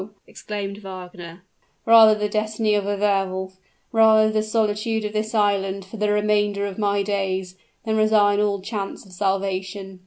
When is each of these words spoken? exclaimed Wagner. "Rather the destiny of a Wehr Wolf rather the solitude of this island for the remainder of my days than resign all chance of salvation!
exclaimed 0.25 0.79
Wagner. 0.79 1.43
"Rather 1.85 2.15
the 2.15 2.27
destiny 2.27 2.73
of 2.73 2.87
a 2.87 2.97
Wehr 2.97 3.27
Wolf 3.29 3.57
rather 3.91 4.31
the 4.31 4.41
solitude 4.41 5.05
of 5.05 5.13
this 5.13 5.35
island 5.35 5.85
for 5.85 5.97
the 5.97 6.09
remainder 6.11 6.65
of 6.65 6.79
my 6.79 7.03
days 7.03 7.55
than 7.85 7.97
resign 7.97 8.39
all 8.41 8.59
chance 8.61 9.05
of 9.05 9.11
salvation! 9.13 9.99